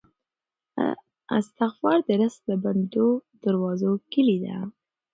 استغفار 1.37 1.97
د 2.07 2.09
رزق 2.21 2.39
د 2.49 2.51
بندو 2.63 3.07
دروازو 3.43 3.91
کیلي 4.11 4.37
ده. 4.43 4.57